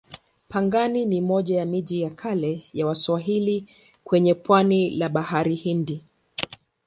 [0.47, 3.65] Pangani ni moja ya miji ya kale ya Waswahili
[4.03, 6.03] kwenye pwani la Bahari Hindi.